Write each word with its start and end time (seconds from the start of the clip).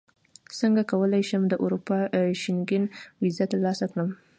څنګه 0.59 0.81
کولی 0.91 1.23
شم 1.29 1.43
د 1.49 1.53
اروپا 1.63 1.99
شینګن 2.41 2.83
ویزه 3.23 3.45
ترلاسه 3.51 3.85
کړم 3.91 4.09